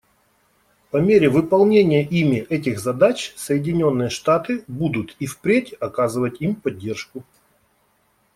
[0.89, 7.23] По мере выполнения ими этих задач Соединенные Штаты будут и впредь оказывать им поддержку.